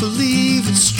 believe 0.00 0.66
it's 0.66 0.92
true. 0.92 0.99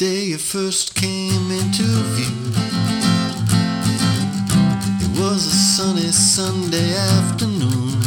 Day 0.00 0.24
you 0.24 0.38
first 0.38 0.94
came 0.94 1.50
into 1.50 1.82
view. 2.16 2.52
It 5.04 5.20
was 5.20 5.46
a 5.46 5.50
sunny 5.50 6.10
Sunday 6.10 6.94
afternoon. 6.96 8.00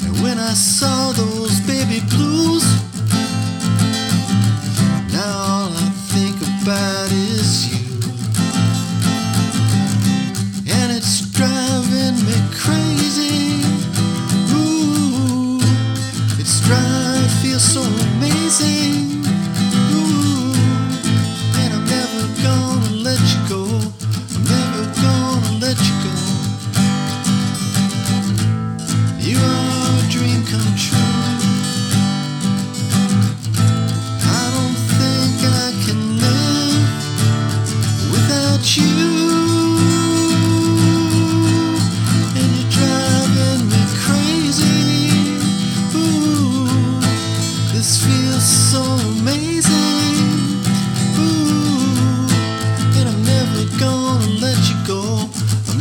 And 0.00 0.22
when 0.22 0.38
I 0.38 0.54
saw 0.54 1.12
those 1.12 1.60
baby 1.68 2.00
blues, 2.08 2.64
now 5.12 5.36
all 5.52 5.68
I 5.68 5.90
think 6.14 6.36
about 6.40 7.12
is 7.12 7.68
you. 7.68 7.84
And 10.80 10.92
it's 10.96 11.30
driving 11.36 12.16
me 12.24 12.36
crazy. 12.56 13.60
Ooh, 14.56 15.60
it's 16.40 16.62
driving, 16.66 17.28
feels 17.42 17.62
so 17.62 17.82
amazing. 17.82 18.93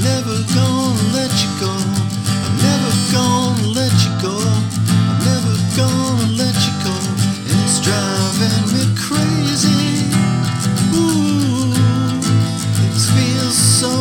never 0.04 0.38
gonna 0.54 1.16
let 1.16 1.32
you 1.44 1.50
go. 1.64 1.72
I'm 1.72 2.56
never 2.60 2.92
gonna 3.16 3.68
let 3.80 3.94
you 4.04 4.12
go. 4.22 4.36
I'm 4.36 5.20
never 5.24 5.56
gonna 5.80 6.28
let 6.36 6.56
you 6.66 6.74
go. 6.84 6.96
And 7.48 7.58
it's 7.64 7.80
driving 7.80 8.64
me 8.74 8.84
crazy. 9.00 10.04
Ooh, 10.94 11.72
it 12.84 13.00
feels 13.16 13.56
so 13.56 13.92